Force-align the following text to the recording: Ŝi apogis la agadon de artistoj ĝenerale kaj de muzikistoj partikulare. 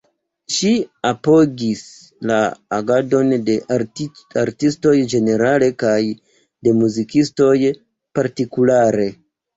Ŝi 0.53 0.69
apogis 1.07 1.81
la 2.31 2.37
agadon 2.77 3.29
de 3.49 3.57
artistoj 3.75 4.95
ĝenerale 5.15 5.69
kaj 5.85 5.99
de 6.65 6.75
muzikistoj 6.81 7.55
partikulare. 8.19 9.07